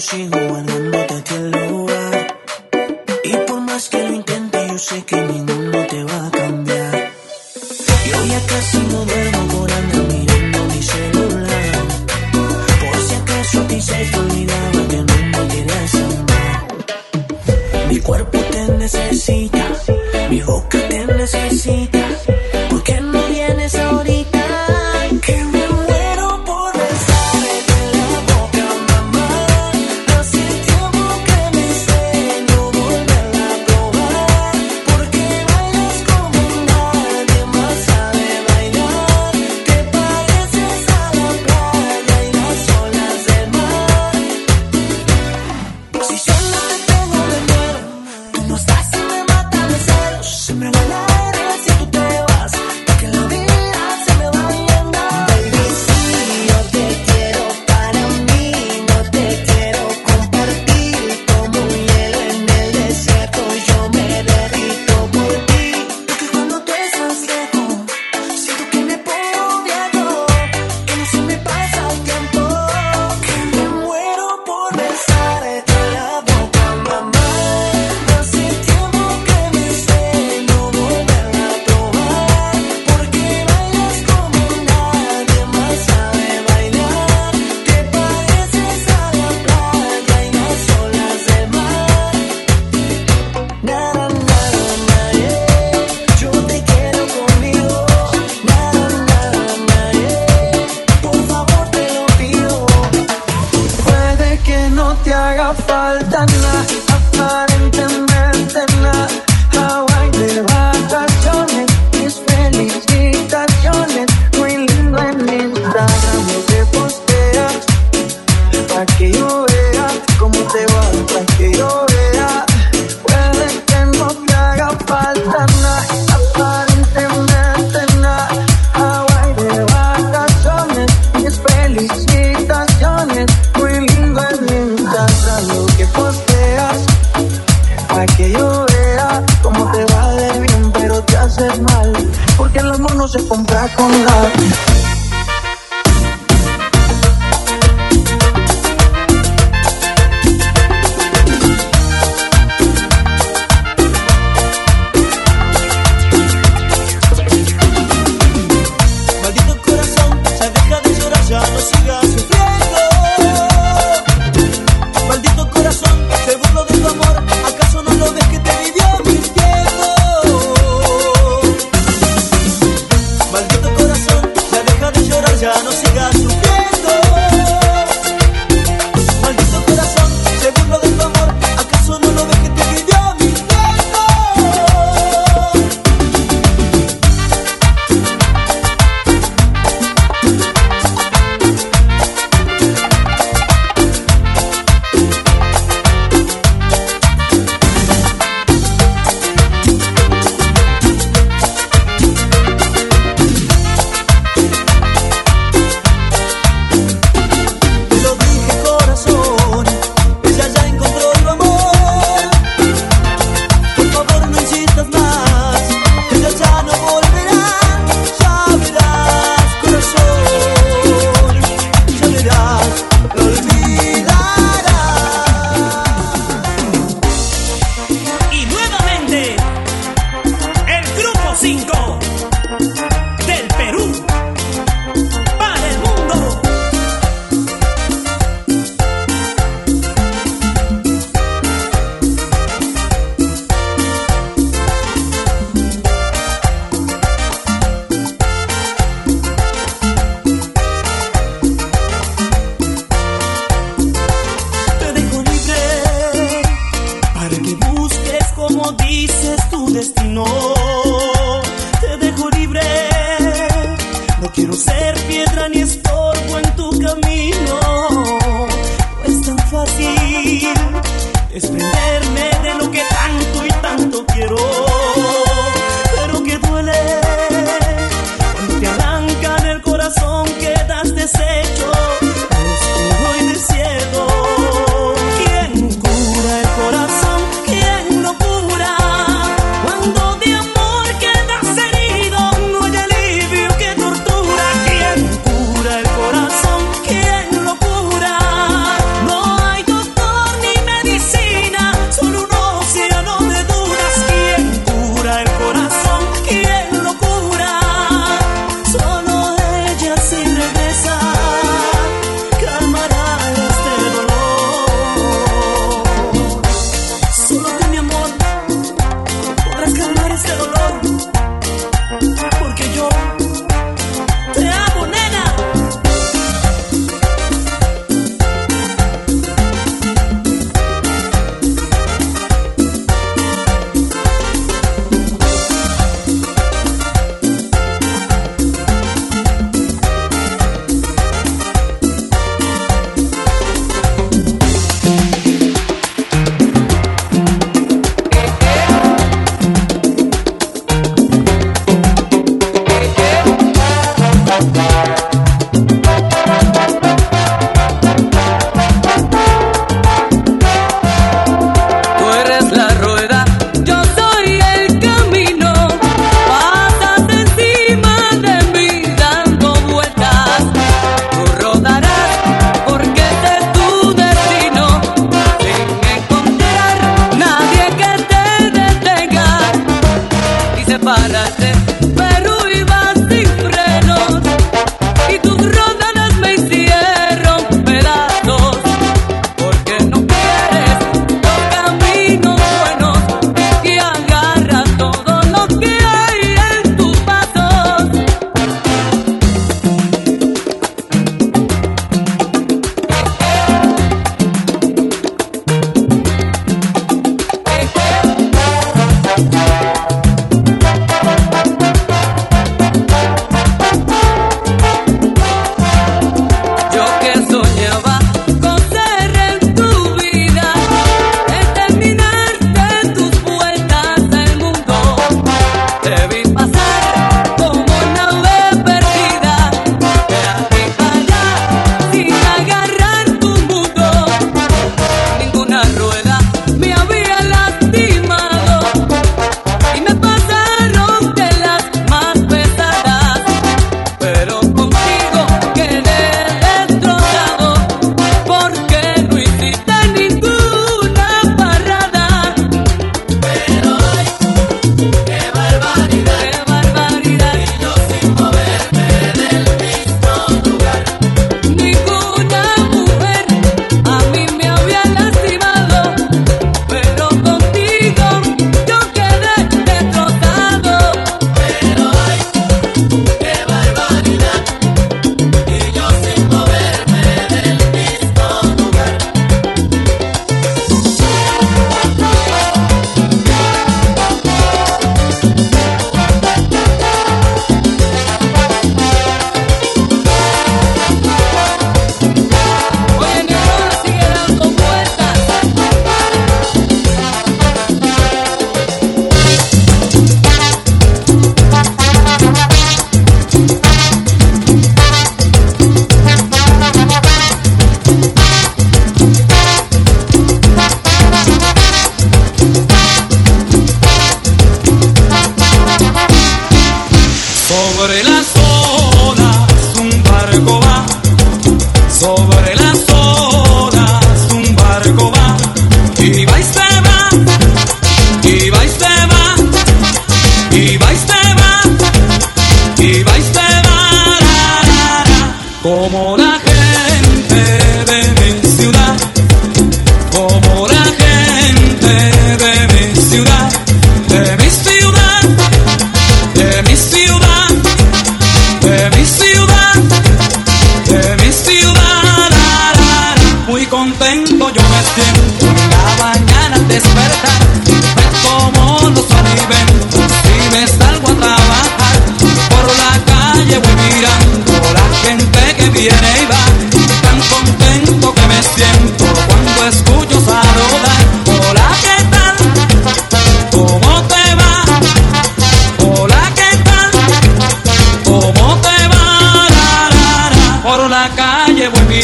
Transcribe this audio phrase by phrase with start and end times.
[0.00, 0.69] 心温。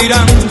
[0.07, 0.46] dirán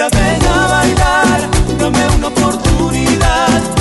[0.00, 3.79] vida, ven a bailar, dame una oportunidad.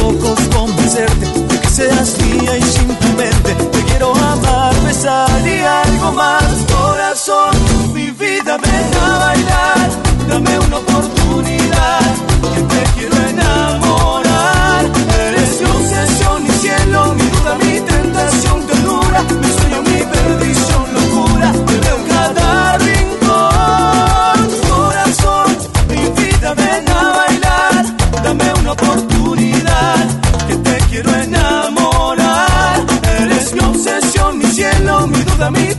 [0.00, 6.44] pocos convencerte de que seas mía y simplemente te quiero amar, besar y algo más,
[6.72, 7.54] corazón,
[7.94, 8.95] mi vida, ven.
[35.36, 35.75] ayúdame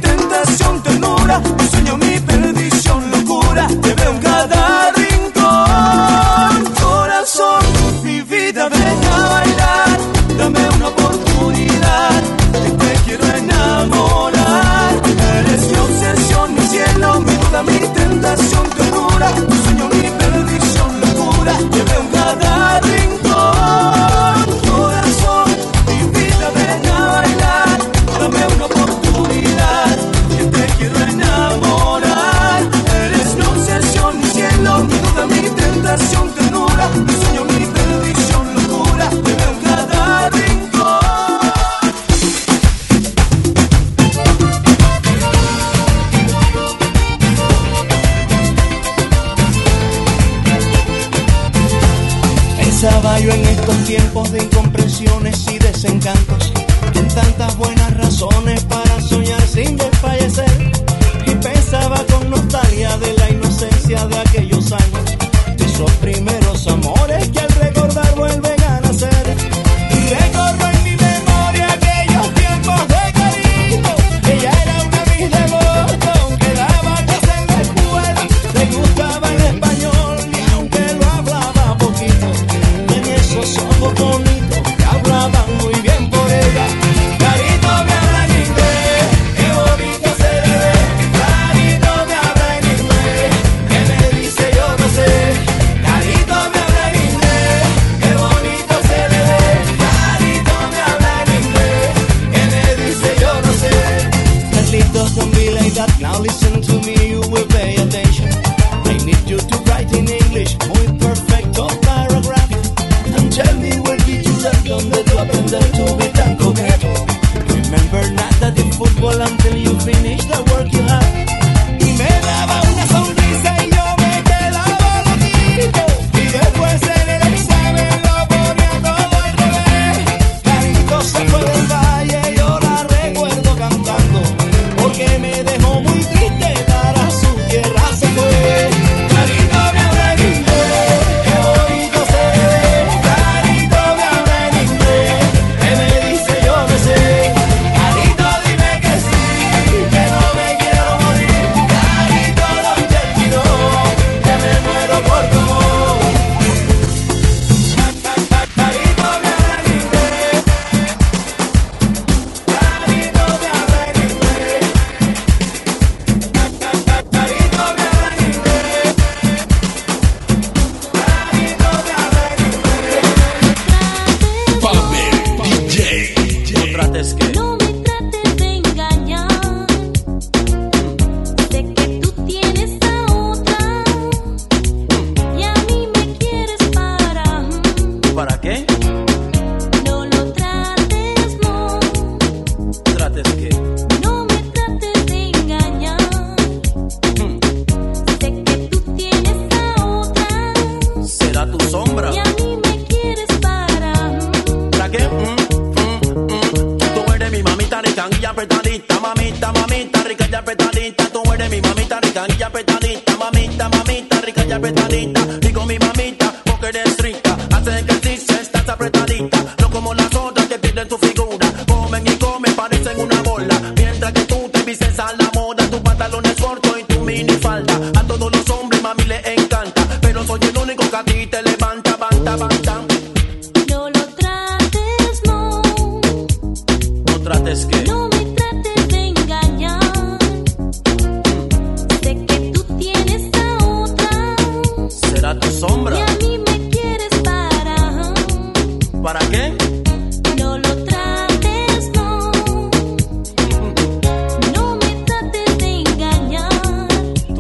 [212.28, 212.77] panilla apretada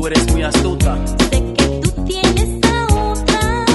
[0.07, 0.97] eres muy astuta.
[1.29, 3.65] Sé que tú tienes a otra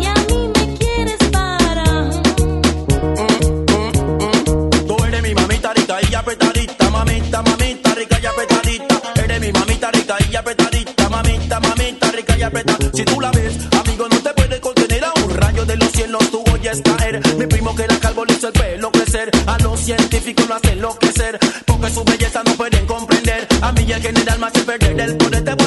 [0.00, 1.84] y a mí me quieres para.
[4.86, 9.00] Tú eres mi mamita rica y apretadita, mamita, mamita rica y apretadita.
[9.16, 12.96] Eres mi mamita rica y apretadita, mamita, mamita rica y apretadita.
[12.96, 16.30] Si tú la ves, amigo, no te puedes contener a un rayo de los cielos,
[16.30, 17.20] tú oyes caer.
[17.36, 20.80] Mi primo que la calvo le hizo el pelo crecer, a los científicos no hacen
[20.80, 21.05] lo que
[24.46, 25.65] más hace perder el poder, te voy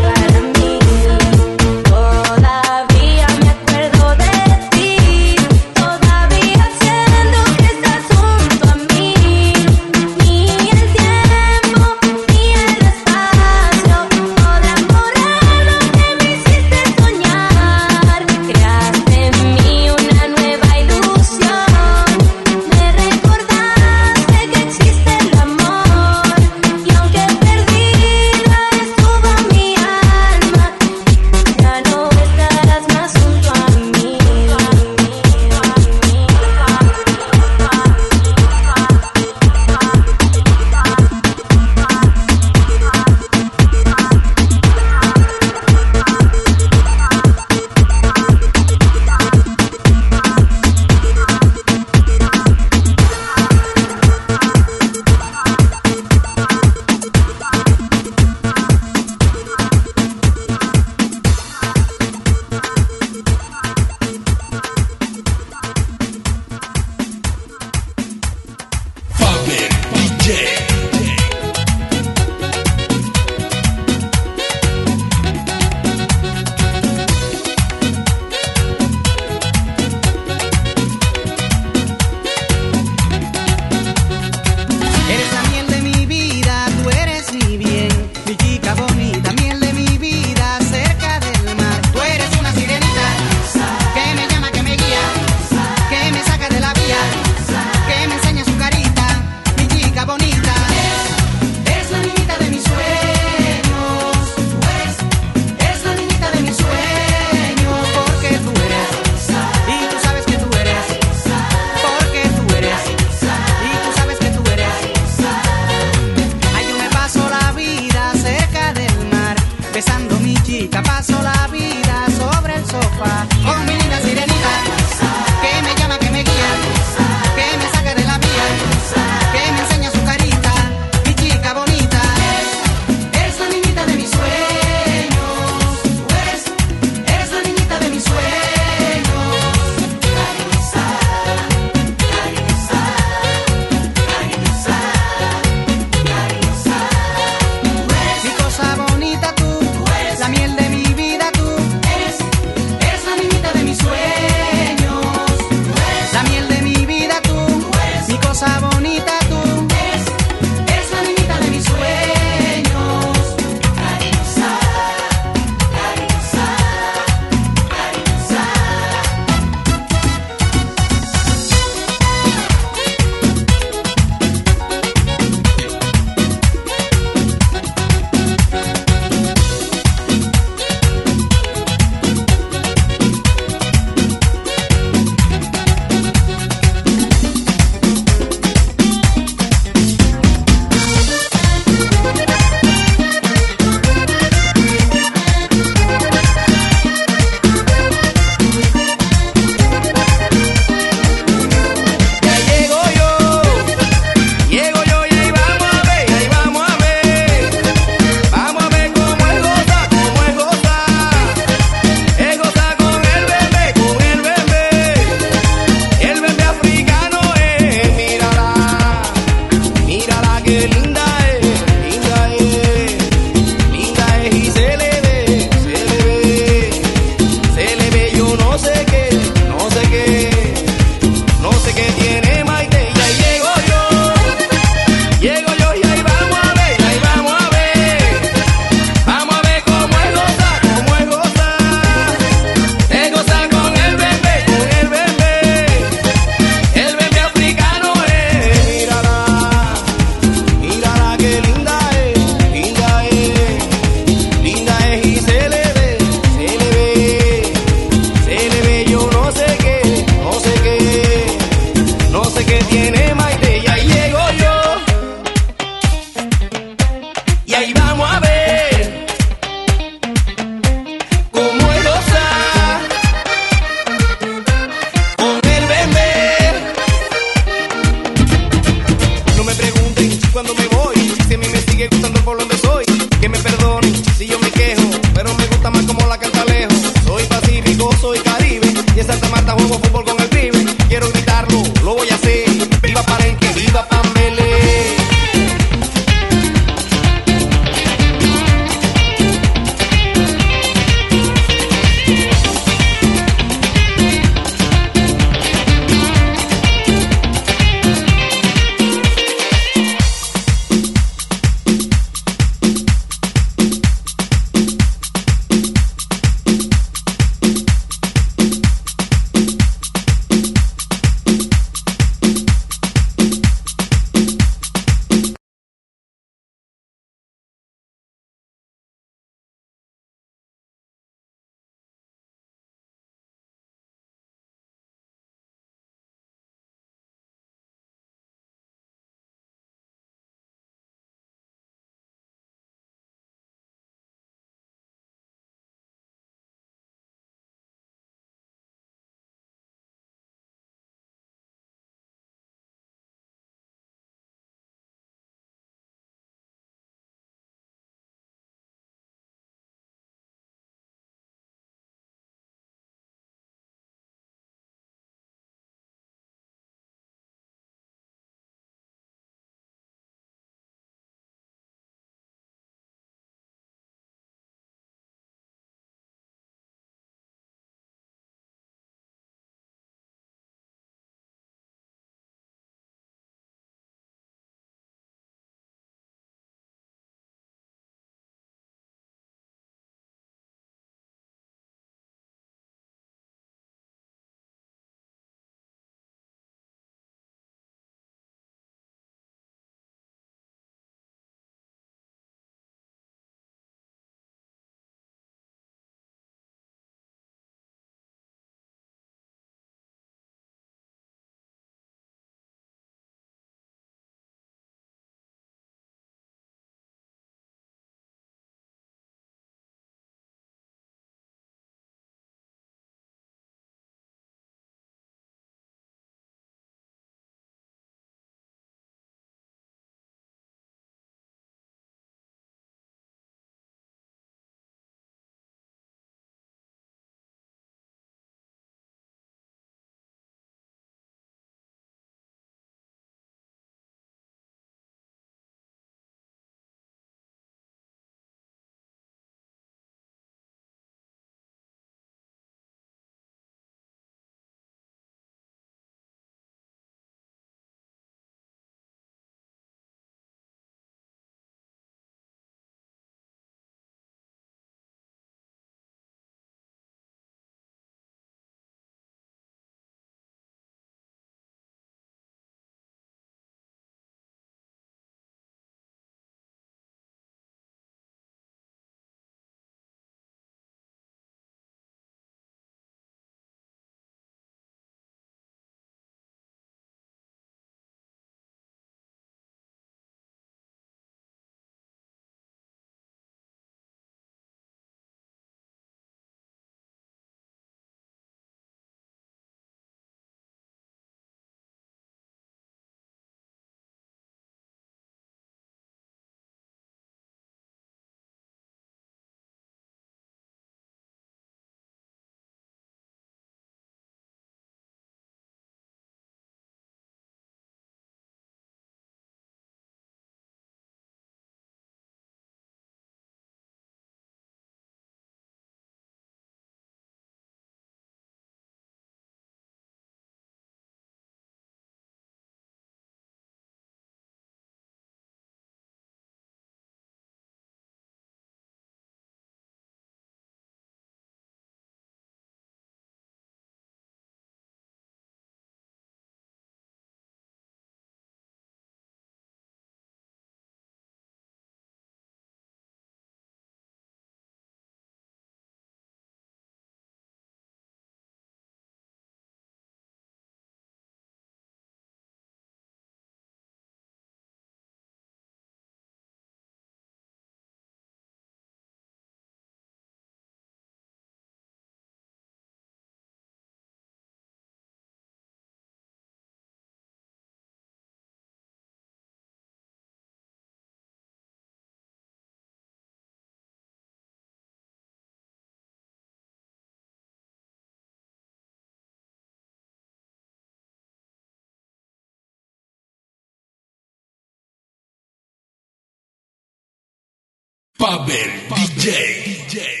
[598.01, 600.00] Pavel DJ.